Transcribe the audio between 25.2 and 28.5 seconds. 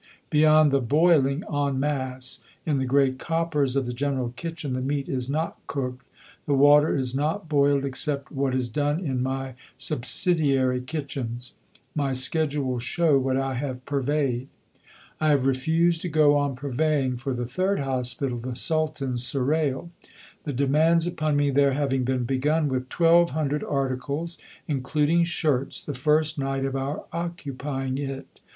shirts, the first night of our occupying it.